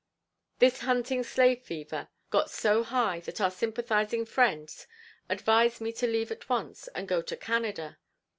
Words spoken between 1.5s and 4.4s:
fever got so high that our sympathizing